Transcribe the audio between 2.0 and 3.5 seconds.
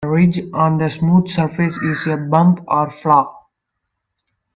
a bump or flaw.